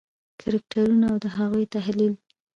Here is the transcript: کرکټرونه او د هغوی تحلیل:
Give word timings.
کرکټرونه 0.41 1.05
او 1.11 1.17
د 1.23 1.25
هغوی 1.37 1.65
تحلیل: 1.75 2.13